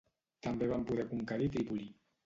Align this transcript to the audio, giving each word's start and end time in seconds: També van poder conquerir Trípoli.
També 0.47 0.69
van 0.73 0.87
poder 0.89 1.07
conquerir 1.13 1.55
Trípoli. 1.59 1.91